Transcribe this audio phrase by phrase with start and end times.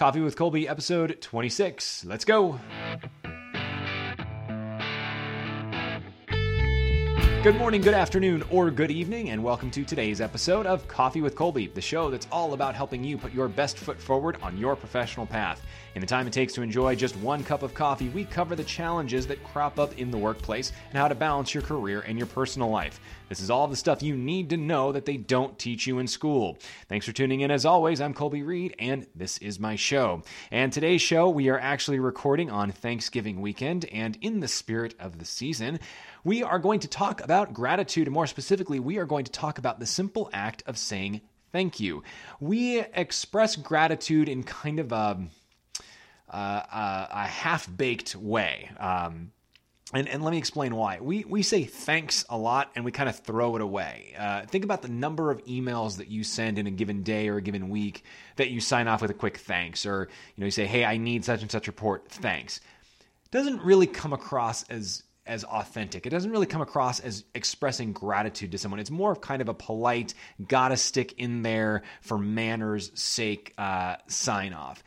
[0.00, 2.06] Coffee with Colby, episode 26.
[2.06, 2.58] Let's go.
[7.42, 11.34] Good morning, good afternoon, or good evening, and welcome to today's episode of Coffee with
[11.34, 14.76] Colby, the show that's all about helping you put your best foot forward on your
[14.76, 15.64] professional path.
[15.94, 18.62] In the time it takes to enjoy just one cup of coffee, we cover the
[18.62, 22.26] challenges that crop up in the workplace and how to balance your career and your
[22.26, 23.00] personal life.
[23.30, 26.06] This is all the stuff you need to know that they don't teach you in
[26.06, 26.58] school.
[26.88, 27.50] Thanks for tuning in.
[27.50, 30.22] As always, I'm Colby Reade, and this is my show.
[30.50, 35.18] And today's show, we are actually recording on Thanksgiving weekend, and in the spirit of
[35.18, 35.80] the season,
[36.24, 39.58] we are going to talk about gratitude, and more specifically, we are going to talk
[39.58, 41.20] about the simple act of saying
[41.52, 42.02] thank you.
[42.38, 45.20] We express gratitude in kind of a
[46.32, 48.70] uh, a half baked way.
[48.78, 49.32] Um,
[49.92, 51.00] and, and let me explain why.
[51.00, 54.14] We, we say thanks a lot and we kind of throw it away.
[54.16, 57.38] Uh, think about the number of emails that you send in a given day or
[57.38, 58.04] a given week
[58.36, 60.96] that you sign off with a quick thanks, or you know you say, "Hey, I
[60.96, 62.60] need such and such report, thanks."
[63.32, 66.04] Doesn't really come across as as authentic.
[66.06, 68.80] It doesn't really come across as expressing gratitude to someone.
[68.80, 70.12] It's more of kind of a polite,
[70.46, 74.82] gotta stick in there for manners' sake uh, sign off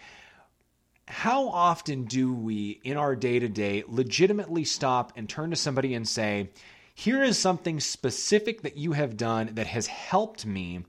[1.06, 5.94] how often do we in our day to day legitimately stop and turn to somebody
[5.94, 6.50] and say,
[6.96, 10.84] here is something specific that you have done that has helped me,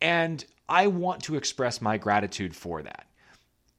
[0.00, 3.05] and I want to express my gratitude for that?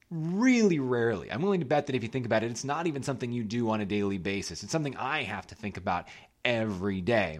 [0.10, 1.32] Really rarely.
[1.32, 3.44] I'm willing to bet that if you think about it, it's not even something you
[3.44, 4.64] do on a daily basis.
[4.64, 6.08] It's something I have to think about
[6.46, 7.40] every day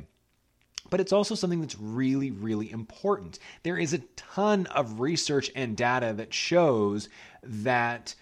[0.90, 3.40] but it's also something that's really, really important.
[3.64, 7.10] There is a ton of research and data that shows
[7.44, 8.16] that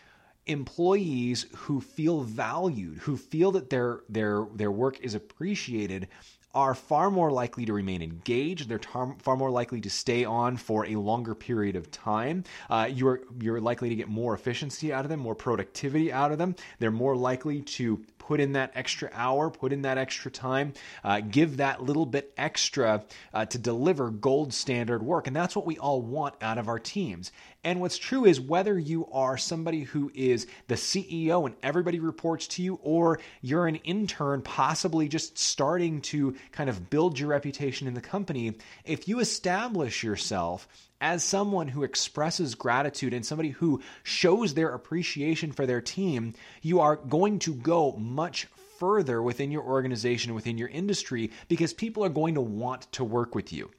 [0.48, 6.08] employees who feel valued, who feel that their their their work is appreciated,
[6.56, 8.70] are far more likely to remain engaged.
[8.70, 12.46] They're tar- far more likely to stay on for a longer period of time.
[12.70, 16.38] Uh, you're you're likely to get more efficiency out of them, more productivity out of
[16.38, 16.56] them.
[16.80, 21.20] They're more likely to put in that extra hour, put in that extra time, uh,
[21.20, 25.28] give that little bit extra uh, to deliver gold standard work.
[25.28, 27.32] And that's what we all want out of our teams.
[27.66, 32.46] And what's true is whether you are somebody who is the CEO and everybody reports
[32.50, 37.88] to you, or you're an intern, possibly just starting to kind of build your reputation
[37.88, 38.54] in the company,
[38.84, 40.68] if you establish yourself
[41.02, 46.82] as someone who expresses gratitude and somebody who shows their appreciation for their team, you
[46.82, 48.46] are going to go much
[48.78, 53.34] further within your organization, within your industry, because people are going to want to work
[53.34, 53.72] with you.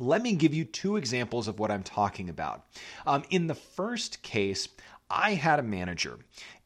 [0.00, 2.64] Let me give you two examples of what I'm talking about.
[3.06, 4.66] Um, in the first case,
[5.10, 6.18] I had a manager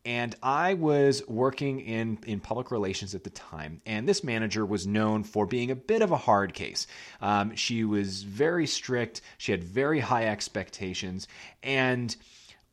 [0.05, 3.81] and I was working in, in public relations at the time.
[3.87, 6.87] And this manager was known for being a bit of a hard case.
[7.21, 11.27] Um, she was very strict, she had very high expectations.
[11.62, 12.15] And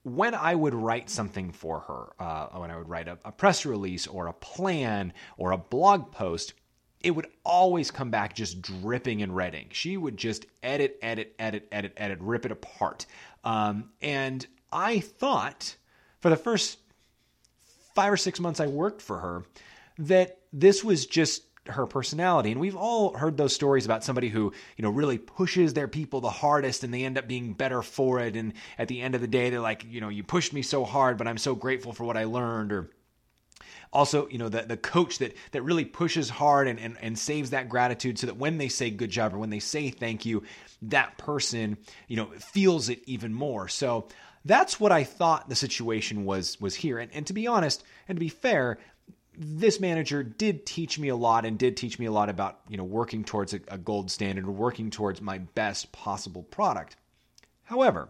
[0.03, 3.65] when I would write something for her, uh, when I would write a, a press
[3.65, 6.53] release or a plan or a blog post,
[7.03, 9.73] it would always come back just dripping in red ink.
[9.73, 13.05] She would just edit, edit, edit, edit, edit, rip it apart.
[13.43, 15.75] Um, and I thought
[16.19, 16.79] for the first
[17.95, 19.43] five or six months I worked for her
[19.99, 22.51] that this was just her personality.
[22.51, 26.21] And we've all heard those stories about somebody who, you know, really pushes their people
[26.21, 28.35] the hardest and they end up being better for it.
[28.35, 30.83] And at the end of the day, they're like, you know, you pushed me so
[30.83, 32.71] hard, but I'm so grateful for what I learned.
[32.71, 32.89] Or
[33.93, 37.51] also, you know, the, the coach that that really pushes hard and, and, and saves
[37.51, 40.43] that gratitude so that when they say good job or when they say thank you,
[40.83, 41.77] that person,
[42.07, 43.67] you know, feels it even more.
[43.67, 44.07] So
[44.45, 46.99] that's what I thought the situation was was here.
[46.99, 48.79] And, and to be honest, and to be fair,
[49.37, 52.77] this manager did teach me a lot and did teach me a lot about you
[52.77, 56.95] know working towards a, a gold standard, working towards my best possible product.
[57.63, 58.09] However,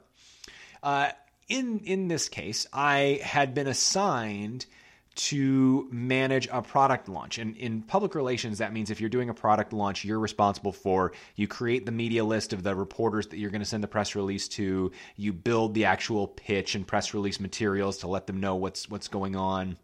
[0.82, 1.10] uh,
[1.48, 4.66] in in this case, I had been assigned
[5.14, 7.38] to manage a product launch.
[7.38, 11.12] And in public relations, that means if you're doing a product launch, you're responsible for
[11.36, 14.16] you create the media list of the reporters that you're going to send the press
[14.16, 18.56] release to, you build the actual pitch and press release materials to let them know
[18.56, 19.78] what's what's going on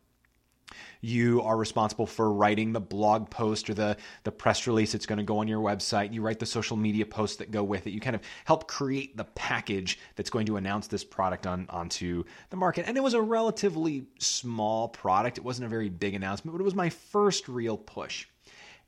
[1.01, 5.17] you are responsible for writing the blog post or the, the press release that's going
[5.17, 6.13] to go on your website.
[6.13, 7.91] You write the social media posts that go with it.
[7.91, 12.23] You kind of help create the package that's going to announce this product on onto
[12.49, 12.85] the market.
[12.87, 15.37] And it was a relatively small product.
[15.37, 18.27] It wasn't a very big announcement, but it was my first real push.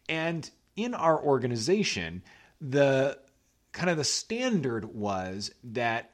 [0.08, 2.24] And in our organization,
[2.62, 3.20] the
[3.72, 6.12] kind of the standard was that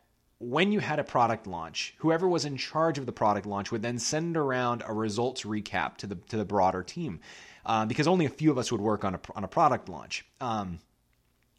[0.50, 3.82] when you had a product launch, whoever was in charge of the product launch would
[3.82, 7.20] then send around a results recap to the to the broader team,
[7.66, 10.26] uh, because only a few of us would work on a on a product launch.
[10.40, 10.80] Um,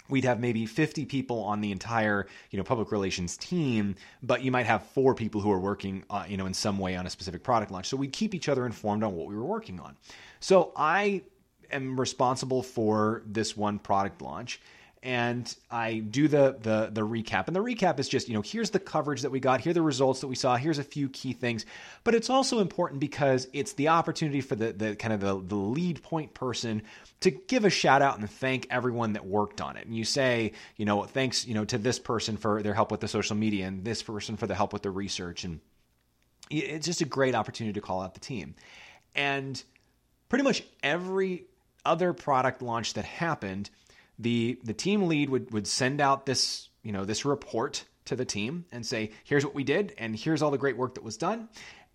[0.08, 4.52] we'd have maybe 50 people on the entire you know public relations team but you
[4.52, 7.10] might have four people who are working uh, you know in some way on a
[7.10, 7.88] specific product launch.
[7.88, 9.96] So we'd keep each other informed on what we were working on.
[10.40, 11.22] So i
[11.72, 14.60] am responsible for this one product launch
[15.06, 17.46] and I do the the the recap.
[17.46, 19.74] And the recap is just, you know, here's the coverage that we got, here are
[19.74, 21.64] the results that we saw, here's a few key things.
[22.02, 25.54] But it's also important because it's the opportunity for the the kind of the, the
[25.54, 26.82] lead point person
[27.20, 29.86] to give a shout out and thank everyone that worked on it.
[29.86, 33.00] And you say, you know, thanks, you know, to this person for their help with
[33.00, 35.44] the social media and this person for the help with the research.
[35.44, 35.60] And
[36.50, 38.56] it's just a great opportunity to call out the team.
[39.14, 39.62] And
[40.28, 41.44] pretty much every
[41.84, 43.70] other product launch that happened–
[44.18, 48.24] the the team lead would would send out this you know this report to the
[48.24, 51.16] team and say here's what we did and here's all the great work that was
[51.16, 51.48] done.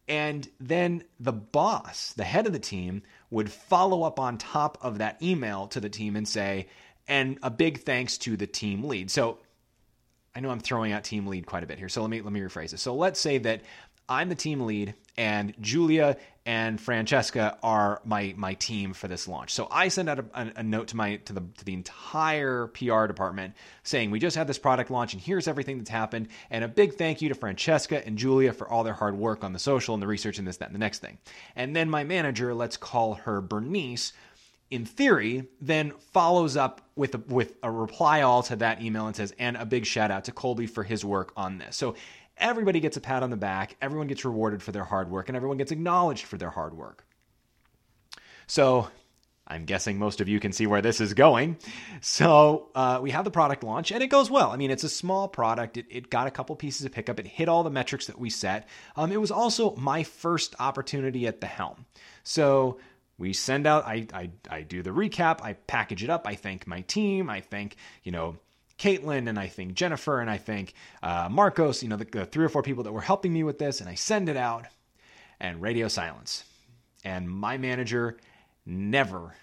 [0.07, 4.97] And then the boss the head of the team would follow up on top of
[4.97, 6.67] that email to the team and say
[7.07, 9.09] and a big thanks to the team lead.
[9.09, 9.39] So
[10.35, 12.33] I know I'm throwing out team lead quite a bit here so let me let
[12.33, 12.81] me rephrase this.
[12.81, 13.61] So let's say that
[14.11, 19.53] I'm the team lead, and Julia and Francesca are my my team for this launch.
[19.53, 22.67] So I send out a, a, a, note to my to the to the entire
[22.67, 23.53] PR department
[23.83, 26.95] saying we just had this product launch, and here's everything that's happened, and a big
[26.95, 30.01] thank you to Francesca and Julia for all their hard work on the social and
[30.01, 31.19] the research and this that and the next thing.
[31.55, 34.13] And then my manager, let's call her Bernice,
[34.71, 39.15] in theory, then follows up with a, with a reply all to that email and
[39.15, 41.75] says, and a big shout out to Colby for his work on this.
[41.75, 41.95] So
[42.41, 45.35] everybody gets a pat on the back, everyone gets rewarded for their hard work, and
[45.35, 47.05] everyone gets acknowledged for their hard work.
[48.47, 48.89] So,
[49.47, 51.57] I'm guessing most of you can see where this is going.
[52.01, 54.51] So, uh, we have the product launch, and it goes well.
[54.51, 55.77] I mean, it's a small product.
[55.77, 57.19] It, it got a couple pieces of pickup.
[57.19, 58.67] It hit all the metrics that we set.
[58.95, 61.85] Um, it was also my first opportunity at the helm.
[62.23, 62.79] So,
[63.21, 66.65] we send out I, I i do the recap i package it up i thank
[66.65, 68.37] my team i thank you know
[68.81, 70.73] Caitlin and I think Jennifer and I think
[71.03, 73.59] uh, Marcos, you know, the, the three or four people that were helping me with
[73.59, 74.65] this, and I send it out
[75.39, 76.43] and radio silence.
[77.03, 78.17] And my manager
[78.65, 79.35] never,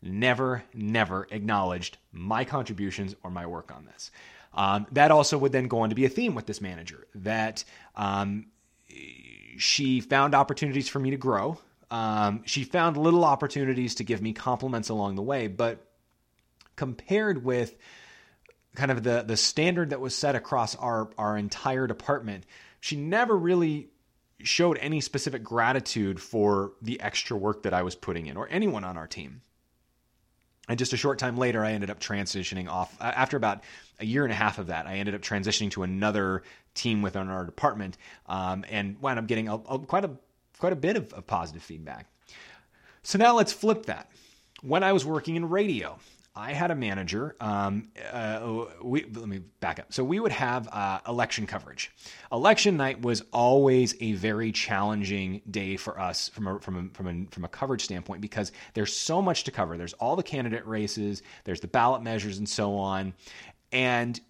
[0.00, 4.12] never, never acknowledged my contributions or my work on this.
[4.54, 7.64] Um, that also would then go on to be a theme with this manager that
[7.96, 8.46] um,
[9.56, 11.58] she found opportunities for me to grow.
[11.90, 15.84] Um, she found little opportunities to give me compliments along the way, but
[16.76, 17.74] compared with
[18.74, 22.44] kind of the the standard that was set across our our entire department,
[22.80, 23.88] she never really
[24.40, 28.84] showed any specific gratitude for the extra work that I was putting in or anyone
[28.84, 29.42] on our team.
[30.68, 32.94] And just a short time later, I ended up transitioning off.
[33.00, 33.62] After about
[33.98, 36.42] a year and a half of that, I ended up transitioning to another
[36.74, 40.10] team within our department, um, and wound up getting a, a, quite a
[40.58, 42.06] quite a bit of, of positive feedback.
[43.02, 44.10] So now let's flip that.
[44.60, 45.98] When I was working in radio,
[46.38, 47.34] I had a manager.
[47.40, 49.92] Um, uh, we, let me back up.
[49.92, 51.90] So we would have uh, election coverage.
[52.30, 57.08] Election night was always a very challenging day for us from a, from a, from
[57.08, 59.76] a, from a coverage standpoint because there's so much to cover.
[59.76, 63.14] There's all the candidate races, there's the ballot measures, and so on,
[63.72, 64.20] and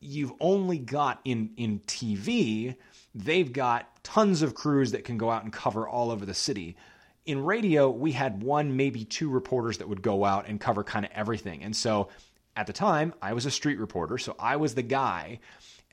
[0.00, 2.74] you've only got in in TV.
[3.14, 6.76] They've got tons of crews that can go out and cover all over the city
[7.26, 11.04] in radio, we had one, maybe two reporters that would go out and cover kind
[11.04, 11.62] of everything.
[11.62, 12.08] And so
[12.56, 15.40] at the time, I was a street reporter, so I was the guy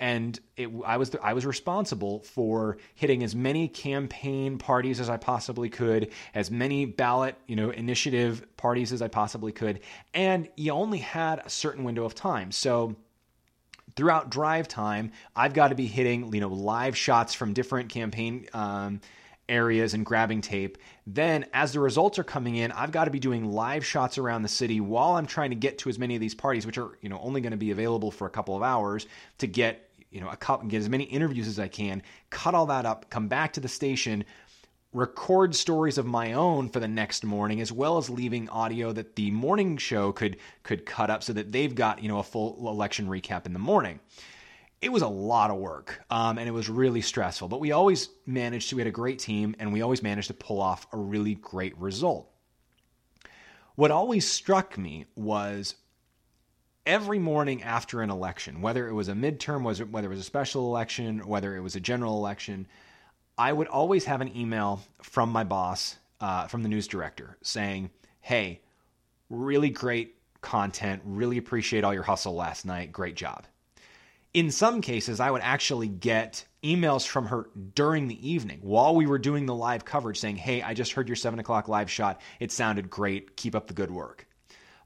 [0.01, 5.10] and it, I was the, I was responsible for hitting as many campaign parties as
[5.12, 9.79] I possibly could, as many ballot you know initiative parties as I possibly could,
[10.13, 12.51] and you only had a certain window of time.
[12.51, 12.96] So
[13.96, 18.48] throughout drive time, I've got to be hitting you know live shots from different campaign.
[18.53, 19.01] Um,
[19.51, 20.77] areas and grabbing tape.
[21.05, 24.41] Then, as the results are coming in, I've got to be doing live shots around
[24.41, 26.98] the city while I'm trying to get to as many of these parties, which are
[27.01, 29.05] you know only going to be available for a couple of hours
[29.39, 32.01] to get you know a couple, get as many interviews as I can.
[32.29, 34.24] Cut all that up, come back to the station.
[34.93, 39.15] Record stories of my own for the next morning, as well as leaving audio that
[39.15, 42.58] the morning show could could cut up so that they've got you know a full
[42.67, 44.00] election recap in the morning
[44.82, 48.10] it was a lot of work um, and it was really stressful, but we always
[48.26, 50.98] managed to, we had a great team and we always managed to pull off a
[50.98, 52.28] really great result.
[53.76, 55.76] What always struck me was
[56.86, 60.68] every morning after an election, whether it was a midterm, whether it was a special
[60.68, 62.68] election, whether it was a general election,
[63.38, 67.92] I would always have an email from my boss, uh, from the news director, saying,
[68.20, 68.62] Hey,
[69.30, 71.02] really great content.
[71.06, 72.92] Really appreciate all your hustle last night.
[72.92, 73.46] Great job
[74.34, 79.08] in some cases, I would actually get emails from her during the evening while we
[79.08, 82.22] were doing the live coverage saying, Hey, I just heard your seven o'clock live shot.
[82.40, 83.36] It sounded great.
[83.36, 84.28] Keep up the good work.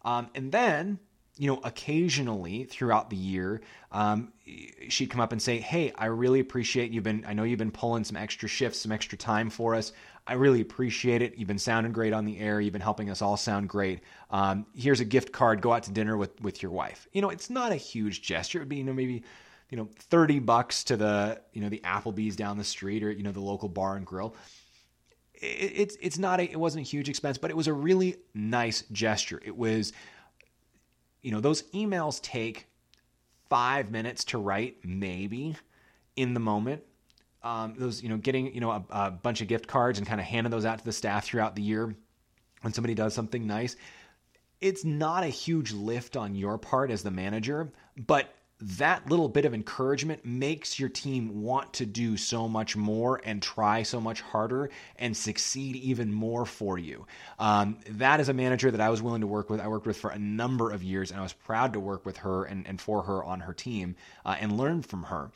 [0.03, 0.99] Um, and then
[1.37, 3.61] you know, occasionally throughout the year,
[3.91, 4.31] um,
[4.87, 7.25] she'd come up and say, "Hey, I really appreciate you've been.
[7.27, 9.91] I know you've been pulling some extra shifts, some extra time for us.
[10.27, 11.37] I really appreciate it.
[11.37, 12.59] You've been sounding great on the air.
[12.59, 14.01] You've been helping us all sound great.
[14.31, 15.61] Um, here's a gift card.
[15.61, 17.07] Go out to dinner with with your wife.
[17.13, 18.59] You know, it's not a huge gesture.
[18.59, 19.23] It would be, you know, maybe."
[19.71, 23.23] You know, thirty bucks to the you know the Applebee's down the street or you
[23.23, 24.35] know the local bar and grill
[25.33, 28.83] it's it's not a it wasn't a huge expense, but it was a really nice
[28.91, 29.41] gesture.
[29.43, 29.91] It was
[31.25, 32.67] you know, those emails take
[33.49, 35.55] five minutes to write, maybe
[36.15, 36.83] in the moment.
[37.45, 40.19] Um, those, you know, getting, you know, a, a bunch of gift cards and kind
[40.19, 41.95] of handing those out to the staff throughout the year
[42.61, 43.75] when somebody does something nice.
[44.61, 49.45] It's not a huge lift on your part as the manager, but that little bit
[49.45, 54.21] of encouragement makes your team want to do so much more and try so much
[54.21, 57.05] harder and succeed even more for you.
[57.37, 59.59] Um, that is a manager that I was willing to work with.
[59.59, 62.17] I worked with for a number of years, and I was proud to work with
[62.17, 65.29] her and, and for her on her team uh, and learn from her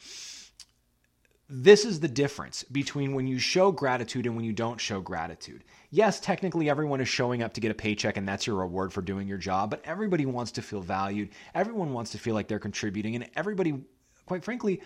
[1.49, 5.63] this is the difference between when you show gratitude and when you don't show gratitude.
[5.89, 9.01] Yes, technically everyone is showing up to get a paycheck and that's your reward for
[9.01, 11.29] doing your job, but everybody wants to feel valued.
[11.55, 13.81] Everyone wants to feel like they're contributing and everybody
[14.27, 14.81] quite frankly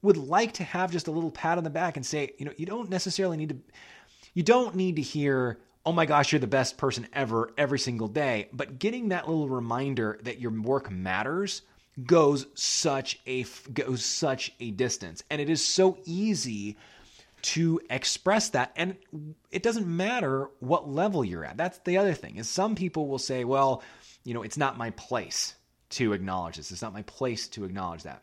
[0.00, 2.52] would like to have just a little pat on the back and say, you know,
[2.56, 3.56] you don't necessarily need to
[4.32, 8.08] you don't need to hear oh my gosh, you're the best person ever every single
[8.08, 11.62] day, but getting that little reminder that your work matters
[12.04, 15.22] goes such a goes such a distance.
[15.30, 16.76] And it is so easy
[17.42, 18.72] to express that.
[18.76, 18.96] And
[19.50, 21.56] it doesn't matter what level you're at.
[21.56, 23.82] That's the other thing is some people will say well
[24.24, 25.54] you know it's not my place
[25.90, 26.70] to acknowledge this.
[26.70, 28.22] It's not my place to acknowledge that.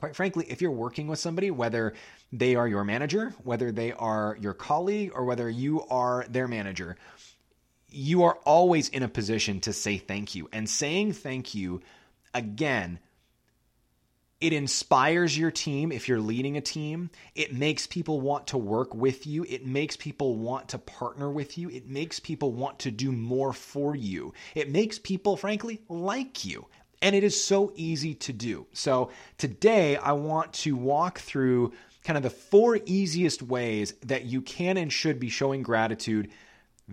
[0.00, 1.94] Quite frankly if you're working with somebody whether
[2.32, 6.96] they are your manager whether they are your colleague or whether you are their manager
[7.92, 10.48] you are always in a position to say thank you.
[10.52, 11.82] And saying thank you
[12.34, 12.98] again,
[14.42, 17.10] it inspires your team if you're leading a team.
[17.36, 19.44] It makes people want to work with you.
[19.48, 21.70] It makes people want to partner with you.
[21.70, 24.34] It makes people want to do more for you.
[24.56, 26.66] It makes people, frankly, like you.
[27.00, 28.66] And it is so easy to do.
[28.72, 31.72] So today, I want to walk through
[32.02, 36.30] kind of the four easiest ways that you can and should be showing gratitude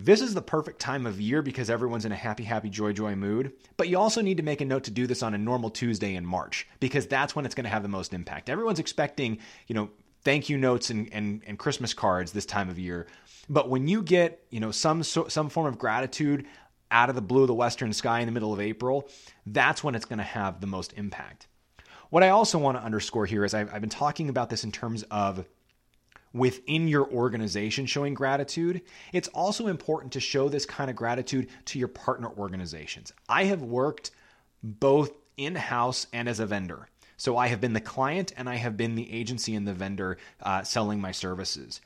[0.04, 3.14] this is the perfect time of year because everyone's in a happy, happy, joy, joy
[3.14, 3.52] mood.
[3.76, 6.14] But you also need to make a note to do this on a normal Tuesday
[6.14, 8.48] in March because that's when it's going to have the most impact.
[8.48, 9.90] Everyone's expecting, you know,
[10.22, 13.06] thank you notes and, and, and Christmas cards this time of year.
[13.48, 16.46] But when you get, you know, some some form of gratitude
[16.90, 19.08] out of the blue of the western sky in the middle of April,
[19.46, 21.46] that's when it's going to have the most impact.
[22.10, 24.72] What I also want to underscore here is I've, I've been talking about this in
[24.72, 25.44] terms of
[26.32, 28.82] within your organization showing gratitude,
[29.12, 33.12] it's also important to show this kind of gratitude to your partner organizations.
[33.28, 34.10] I have worked
[34.62, 36.88] both in house and as a vendor.
[37.16, 40.18] So I have been the client and I have been the agency and the vendor
[40.42, 41.80] uh, selling my services.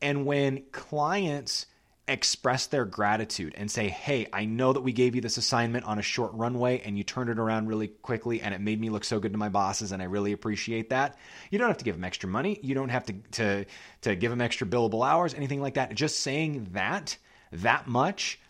[0.00, 1.66] And when clients
[2.08, 5.98] express their gratitude and say, Hey, I know that we gave you this assignment on
[5.98, 9.04] a short runway and you turned it around really quickly and it made me look
[9.04, 11.18] so good to my bosses and I really appreciate that.
[11.50, 12.58] You don't have to give them extra money.
[12.62, 13.64] You don't have to, to,
[14.02, 15.94] to give them extra billable hours, anything like that.
[15.94, 17.16] Just saying that,
[17.52, 18.40] that much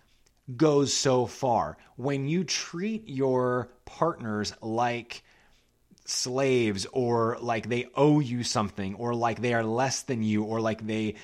[0.56, 1.76] goes so far.
[1.96, 5.22] When you treat your partners like,
[6.08, 10.60] slaves or like they owe you something or like they are less than you or
[10.60, 11.14] like they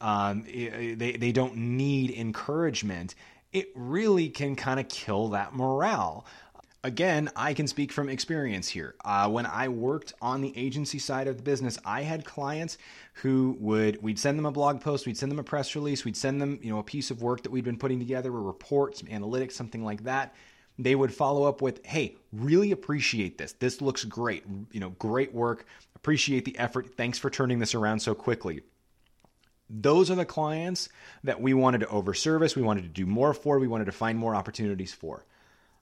[0.00, 3.14] um, they, they don't need encouragement,
[3.52, 6.26] it really can kind of kill that morale.
[6.82, 8.94] Again, I can speak from experience here.
[9.02, 12.76] Uh, when I worked on the agency side of the business, I had clients
[13.14, 16.18] who would we'd send them a blog post, we'd send them a press release, we'd
[16.18, 18.98] send them you know a piece of work that we'd been putting together, a report,
[18.98, 20.34] some analytics, something like that.
[20.78, 23.52] They would follow up with, "Hey, really appreciate this.
[23.52, 24.44] This looks great.
[24.72, 25.66] You know, great work.
[25.94, 26.96] Appreciate the effort.
[26.96, 28.62] Thanks for turning this around so quickly."
[29.70, 30.88] those are the clients
[31.22, 34.18] that we wanted to overservice, we wanted to do more for, we wanted to find
[34.18, 35.24] more opportunities for.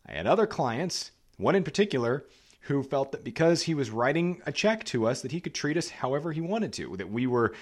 [0.06, 2.24] I had other clients, one in particular,
[2.66, 5.76] who felt that because he was writing a check to us that he could treat
[5.76, 7.54] us however he wanted to, that we were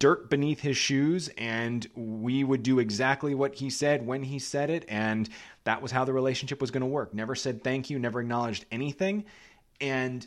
[0.00, 4.68] dirt beneath his shoes and we would do exactly what he said when he said
[4.68, 5.28] it and
[5.62, 7.14] that was how the relationship was going to work.
[7.14, 9.24] Never said thank you, never acknowledged anything.
[9.80, 10.26] And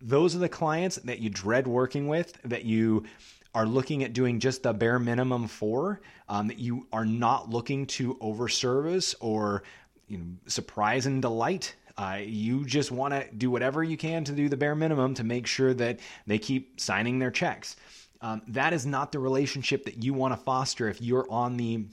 [0.00, 3.04] those are the clients that you dread working with, that you
[3.52, 7.86] are looking at doing just the bare minimum for, um, that you are not looking
[7.86, 9.64] to overservice or
[10.06, 11.74] you know, surprise and delight.
[11.98, 15.24] Uh, you just want to do whatever you can to do the bare minimum to
[15.24, 17.76] make sure that they keep signing their checks.
[18.20, 21.86] Um, that is not the relationship that you want to foster if you're on the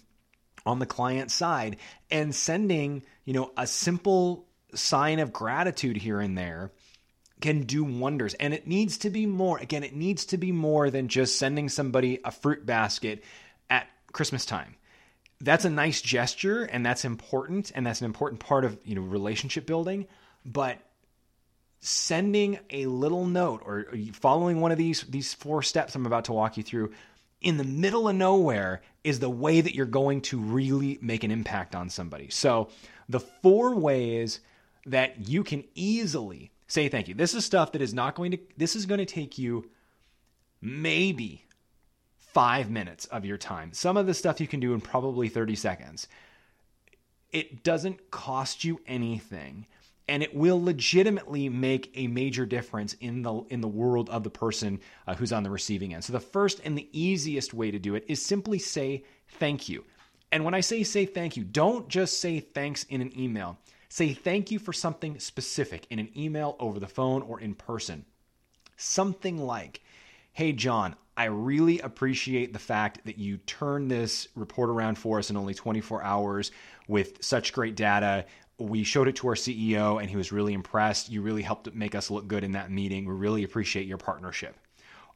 [0.66, 1.76] on the client side
[2.10, 6.72] and sending you know a simple sign of gratitude here and there
[7.44, 8.34] can do wonders.
[8.36, 9.58] And it needs to be more.
[9.58, 13.24] Again, it needs to be more than just sending somebody a fruit basket
[13.70, 14.76] at Christmas time.
[15.44, 19.02] That's a nice gesture and that's important and that's an important part of, you know,
[19.02, 20.08] relationship building,
[20.46, 20.80] but
[21.82, 26.34] sending a little note or following one of these these four steps I'm about to
[26.34, 26.94] walk you through
[27.42, 31.32] in the middle of nowhere is the way that you're going to really make an
[31.32, 32.30] impact on somebody.
[32.30, 32.70] So,
[33.10, 34.40] the four ways
[34.86, 37.14] that you can easily say thank you.
[37.14, 39.70] This is stuff that is not going to this is going to take you
[40.62, 41.44] maybe
[42.34, 43.74] 5 minutes of your time.
[43.74, 46.08] Some of the stuff you can do in probably 30 seconds.
[47.32, 49.66] It doesn't cost you anything
[50.08, 54.30] and it will legitimately make a major difference in the in the world of the
[54.30, 56.04] person uh, who's on the receiving end.
[56.04, 59.86] So the first and the easiest way to do it is simply say thank you.
[60.32, 63.58] And when I say say thank you, don't just say thanks in an email.
[63.90, 68.06] Say thank you for something specific in an email, over the phone, or in person.
[68.76, 69.82] Something like,
[70.34, 75.30] "Hey John, I really appreciate the fact that you turned this report around for us
[75.30, 76.52] in only 24 hours
[76.88, 78.26] with such great data
[78.60, 81.10] we showed it to our CEO and he was really impressed.
[81.10, 83.06] You really helped make us look good in that meeting.
[83.06, 84.56] We really appreciate your partnership.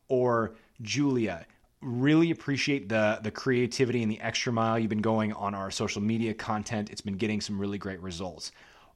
[0.08, 1.46] Or Julia,
[1.82, 6.02] really appreciate the the creativity and the extra mile you've been going on our social
[6.02, 6.90] media content.
[6.90, 8.52] It's been getting some really great results.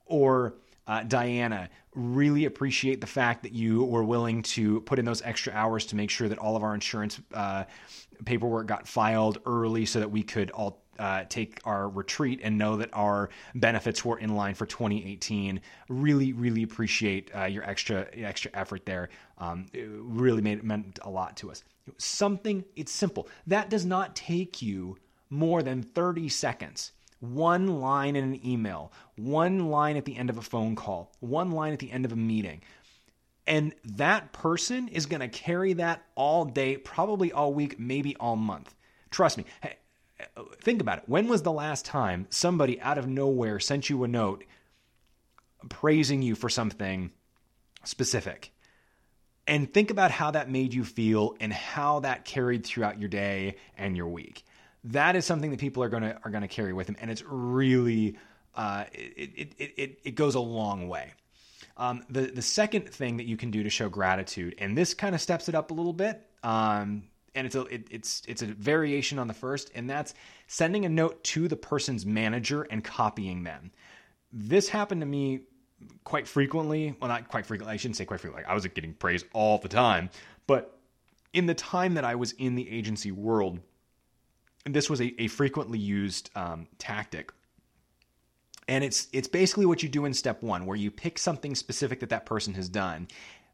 [0.05, 0.55] Or
[0.88, 5.54] uh, Diana, really appreciate the fact that you were willing to put in those extra
[5.54, 7.66] hours to make sure that all of our insurance uh,
[8.26, 12.78] paperwork got filed early so that we could all uh, take our retreat and know
[12.78, 15.60] that our benefits were in line for 2018.
[15.90, 19.10] Really, really appreciate uh, your extra extra effort there.
[19.38, 21.64] Um, it really made meant a lot to us.
[21.98, 24.98] Something it's simple that does not take you
[25.30, 26.92] more than 30 seconds.
[27.22, 31.51] One line in an email, one line at the end of a phone call, one
[31.51, 32.62] line at the end of a meeting.
[33.48, 38.36] And that person is going to carry that all day, probably all week, maybe all
[38.36, 38.74] month.
[39.12, 39.46] Trust me.
[39.62, 39.78] Hey,
[40.62, 41.04] think about it.
[41.08, 44.44] When was the last time somebody out of nowhere sent you a note
[45.70, 47.12] praising you for something
[47.84, 48.51] specific?
[49.48, 53.57] And think about how that made you feel and how that carried throughout your day
[53.77, 54.44] and your week.
[54.85, 58.17] That is something that people are gonna are gonna carry with them, and it's really
[58.55, 61.13] uh, it, it, it, it goes a long way.
[61.77, 65.15] Um, the the second thing that you can do to show gratitude, and this kind
[65.15, 66.27] of steps it up a little bit.
[66.44, 67.03] Um,
[67.35, 70.13] and it's a it, it's it's a variation on the first, and that's
[70.48, 73.72] sending a note to the person's manager and copying them.
[74.33, 75.41] This happened to me
[76.03, 76.96] quite frequently.
[77.00, 77.74] Well, not quite frequently.
[77.74, 78.50] I shouldn't say quite frequently.
[78.50, 80.09] I was getting praise all the time,
[80.48, 80.77] but
[81.33, 83.59] in the time that I was in the agency world,
[84.66, 87.32] this was a, a frequently used um, tactic.
[88.68, 92.00] And it's it's basically what you do in step one, where you pick something specific
[92.02, 93.08] that that person has done,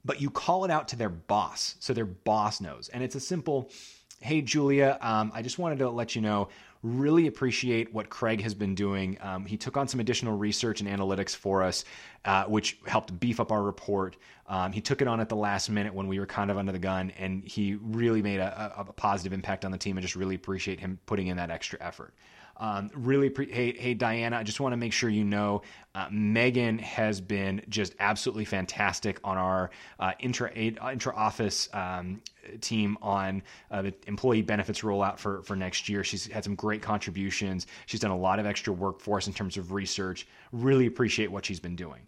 [0.06, 2.90] but you call it out to their boss so their boss knows.
[2.90, 3.72] And it's a simple,
[4.20, 6.50] hey, Julia, um, I just wanted to let you know,
[6.84, 9.18] really appreciate what Craig has been doing.
[9.22, 11.86] Um, he took on some additional research and analytics for us,
[12.26, 14.18] uh, which helped beef up our report.
[14.48, 16.72] Um, he took it on at the last minute when we were kind of under
[16.72, 19.98] the gun, and he really made a, a, a positive impact on the team.
[19.98, 22.14] And just really appreciate him putting in that extra effort.
[22.60, 25.62] Um, really, pre- hey, hey, Diana, I just want to make sure you know
[25.94, 32.22] uh, Megan has been just absolutely fantastic on our uh, intra intra office um,
[32.62, 36.04] team on uh, the employee benefits rollout for for next year.
[36.04, 37.68] She's had some great contributions.
[37.86, 40.28] She's done a lot of extra work for us in terms of research.
[40.52, 42.02] Really appreciate what she's been doing.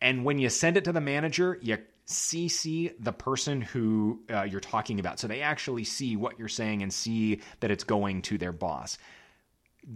[0.00, 4.58] And when you send it to the manager, you CC the person who uh, you're
[4.58, 5.20] talking about.
[5.20, 8.98] So they actually see what you're saying and see that it's going to their boss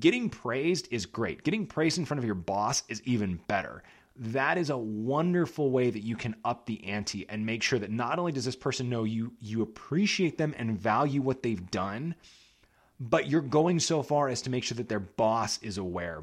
[0.01, 1.43] getting praised is great.
[1.45, 3.83] Getting praised in front of your boss is even better.
[4.17, 7.91] That is a wonderful way that you can up the ante and make sure that
[7.91, 12.15] not only does this person know you you appreciate them and value what they've done,
[13.01, 16.23] but you're going so far as to make sure that their boss is aware.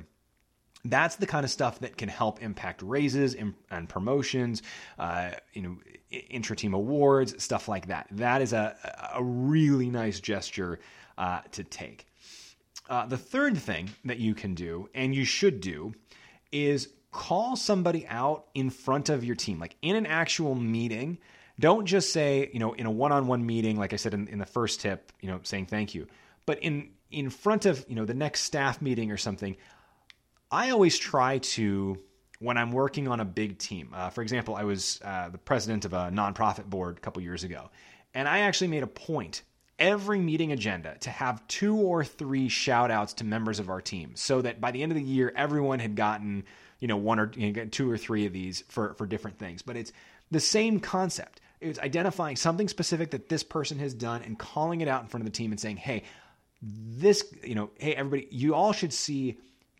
[0.85, 4.63] That's the kind of stuff that can help impact raises and promotions,
[4.97, 5.77] uh, you know,
[6.09, 8.07] intra-team awards, stuff like that.
[8.11, 8.75] That is a,
[9.13, 10.79] a really nice gesture
[11.17, 12.07] uh, to take.
[12.91, 15.93] Uh, the third thing that you can do, and you should do,
[16.51, 21.17] is call somebody out in front of your team, like in an actual meeting.
[21.57, 24.45] Don't just say, you know, in a one-on-one meeting, like I said in, in the
[24.45, 26.05] first tip, you know, saying thank you,
[26.45, 29.55] but in in front of you know the next staff meeting or something.
[30.51, 31.97] I always try to
[32.39, 33.91] when I'm working on a big team.
[33.93, 37.45] Uh, for example, I was uh, the president of a nonprofit board a couple years
[37.45, 37.69] ago,
[38.13, 39.43] and I actually made a point
[39.79, 44.11] every meeting agenda to have two or three shout outs to members of our team
[44.15, 46.43] so that by the end of the year, everyone had gotten
[46.81, 49.61] you know, one or you know, two or three of these for, for different things.
[49.61, 49.93] But it's
[50.31, 51.39] the same concept.
[51.61, 55.21] It's identifying something specific that this person has done and calling it out in front
[55.21, 56.03] of the team and saying, hey,
[56.61, 59.37] this, you know, hey, everybody, you all should see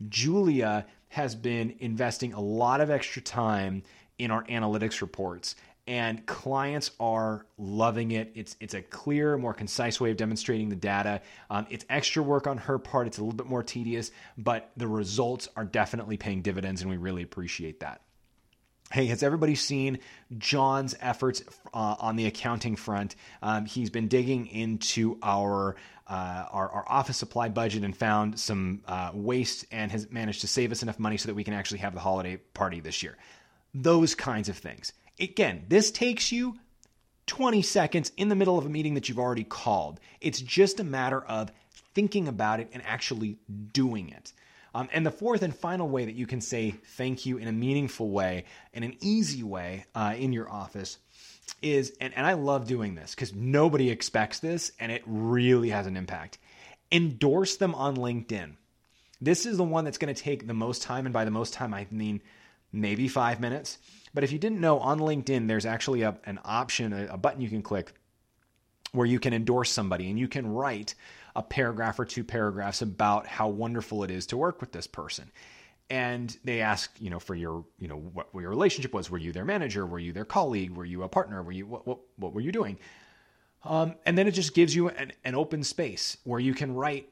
[0.10, 3.84] Julia has been investing a lot of extra time
[4.19, 5.56] in our analytics reports
[5.87, 8.31] and clients are loving it.
[8.35, 11.21] It's it's a clear, more concise way of demonstrating the data.
[11.49, 13.07] Um, it's extra work on her part.
[13.07, 16.97] It's a little bit more tedious, but the results are definitely paying dividends, and we
[16.97, 18.01] really appreciate that.
[18.91, 19.99] Hey, has everybody seen
[20.37, 21.41] John's efforts
[21.73, 23.15] uh, on the accounting front?
[23.41, 28.81] Um, he's been digging into our, uh, our, our office supply budget and found some
[28.85, 31.79] uh, waste and has managed to save us enough money so that we can actually
[31.79, 33.17] have the holiday party this year.
[33.73, 34.91] Those kinds of things.
[35.21, 36.57] Again, this takes you
[37.27, 39.99] 20 seconds in the middle of a meeting that you've already called.
[40.19, 41.51] It's just a matter of
[41.93, 43.38] thinking about it and actually
[43.71, 44.34] doing it.
[44.73, 47.51] Um, and the fourth and final way that you can say thank you in a
[47.51, 50.97] meaningful way, in an easy way uh, in your office
[51.62, 55.88] is, and, and I love doing this because nobody expects this and it really has
[55.88, 56.38] an impact.
[56.91, 58.53] Endorse them on LinkedIn.
[59.19, 61.05] This is the one that's going to take the most time.
[61.05, 62.21] And by the most time, I mean
[62.71, 63.77] maybe five minutes.
[64.13, 67.41] But if you didn't know, on LinkedIn, there's actually a, an option, a, a button
[67.41, 67.93] you can click
[68.91, 70.95] where you can endorse somebody and you can write
[71.36, 75.32] a paragraph or two paragraphs about how wonderful it is to work with this person.
[75.89, 79.10] And they ask, you know, for your, you know, what your relationship was.
[79.10, 79.86] Were you their manager?
[79.86, 80.71] Were you their colleague?
[80.71, 81.43] Were you a partner?
[81.43, 82.80] Were you what what, what were you doing?
[83.63, 87.10] Um, and then it just gives you an, an open space where you can write.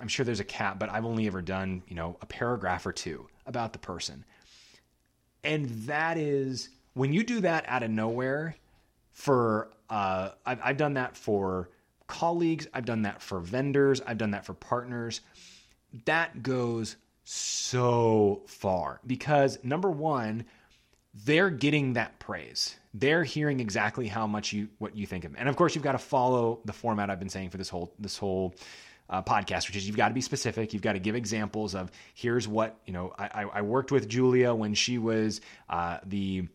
[0.00, 2.92] I'm sure there's a cap, but I've only ever done, you know, a paragraph or
[2.92, 4.24] two about the person.
[5.44, 8.56] And that is when you do that out of nowhere
[9.12, 11.68] for, uh, I've, I've done that for
[12.06, 15.20] colleagues, I've done that for vendors, I've done that for partners.
[16.04, 20.44] That goes so far because number one,
[21.24, 22.76] they're getting that praise.
[22.94, 25.40] They're hearing exactly how much you what you think of them.
[25.40, 27.92] And of course, you've got to follow the format I've been saying for this whole
[27.98, 28.54] this whole
[29.10, 30.72] uh, podcast, which is you've got to be specific.
[30.72, 33.12] You've got to give examples of here's what you know.
[33.18, 36.48] I, I worked with Julia when she was uh, the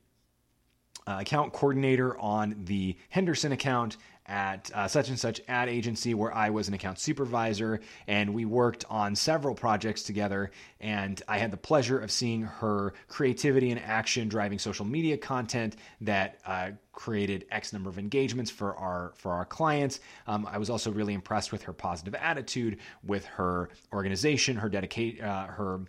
[1.07, 6.33] uh, account coordinator on the Henderson account at uh, such and such ad agency where
[6.33, 10.51] I was an account supervisor, and we worked on several projects together.
[10.79, 15.75] And I had the pleasure of seeing her creativity and action driving social media content
[16.01, 19.99] that uh, created X number of engagements for our for our clients.
[20.27, 25.21] Um, I was also really impressed with her positive attitude, with her organization, her dedicate,
[25.21, 25.81] uh, her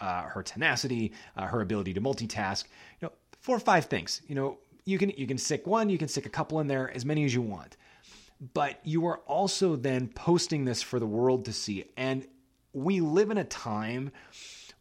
[0.00, 2.64] uh, her tenacity, uh, her ability to multitask.
[3.00, 4.22] You know, four or five things.
[4.26, 6.90] You know, you can you can stick one, you can stick a couple in there,
[6.94, 7.76] as many as you want.
[8.54, 11.84] But you are also then posting this for the world to see.
[11.96, 12.26] And
[12.72, 14.12] we live in a time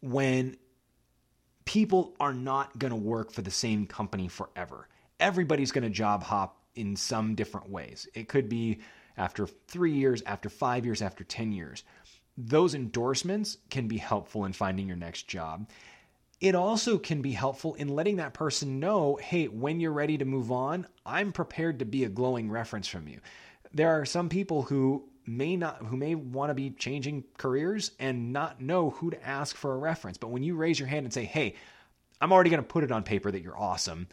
[0.02, 0.56] when
[1.66, 4.88] people are not going to work for the same company forever.
[5.20, 8.08] Everybody's going to job hop in some different ways.
[8.14, 8.80] It could be
[9.18, 11.84] after three years, after five years, after 10 years.
[12.38, 15.70] Those endorsements can be helpful in finding your next job
[16.42, 20.26] it also can be helpful in letting that person know hey, when you're ready to
[20.26, 23.20] move on, I'm prepared to be a glowing reference from you.
[23.74, 28.34] There are some people who may not who may want to be changing careers and
[28.34, 31.14] not know who to ask for a reference but when you raise your hand and
[31.14, 31.56] say hey
[32.20, 34.08] i'm already going to put it on paper that you're awesome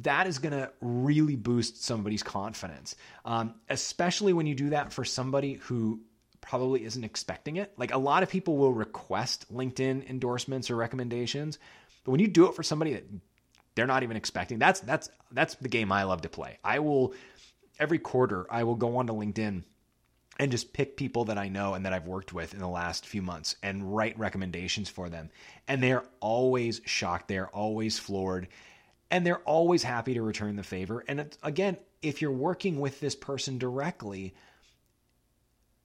[0.00, 5.04] that is going to really boost somebody's confidence um, especially when you do that for
[5.04, 6.00] somebody who
[6.44, 7.72] probably isn't expecting it.
[7.76, 11.58] Like a lot of people will request LinkedIn endorsements or recommendations,
[12.04, 13.04] but when you do it for somebody that
[13.74, 16.58] they're not even expecting, that's that's that's the game I love to play.
[16.62, 17.14] I will
[17.78, 19.64] every quarter I will go onto LinkedIn
[20.38, 23.06] and just pick people that I know and that I've worked with in the last
[23.06, 25.30] few months and write recommendations for them.
[25.68, 28.48] And they're always shocked, they're always floored,
[29.10, 31.04] and they're always happy to return the favor.
[31.06, 34.34] And again, if you're working with this person directly,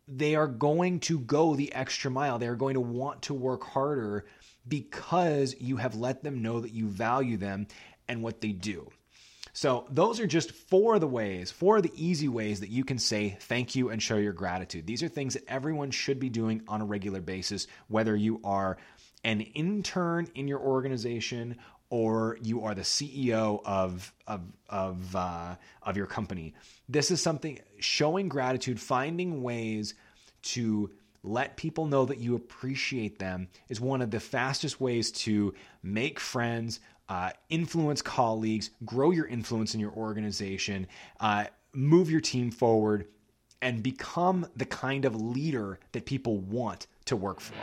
[0.09, 2.39] they are going to go the extra mile.
[2.39, 4.25] They are going to want to work harder
[4.67, 7.67] because you have let them know that you value them
[8.07, 8.89] and what they do.
[9.53, 12.83] So, those are just four of the ways, four of the easy ways that you
[12.83, 14.85] can say thank you and show your gratitude.
[14.85, 18.77] These are things that everyone should be doing on a regular basis, whether you are
[19.23, 21.57] an intern in your organization
[21.89, 26.53] or you are the CEO of of of uh, of your company.
[26.87, 29.95] This is something showing gratitude, finding ways
[30.41, 30.91] to
[31.23, 36.19] let people know that you appreciate them is one of the fastest ways to make
[36.19, 40.87] friends, uh, influence colleagues, grow your influence in your organization,
[41.19, 43.07] uh, move your team forward,
[43.61, 47.55] and become the kind of leader that people want to work for.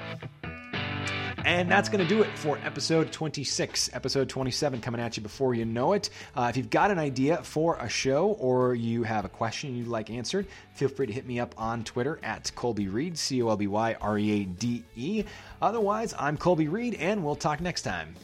[1.46, 3.90] And that's going to do it for episode 26.
[3.94, 6.10] Episode 27 coming at you before you know it.
[6.34, 9.86] Uh, if you've got an idea for a show or you have a question you'd
[9.86, 13.48] like answered, feel free to hit me up on Twitter at Colby Reade, C O
[13.50, 15.22] L B Y R E A D E.
[15.62, 18.16] Otherwise, I'm Colby Reade, and we'll talk next time.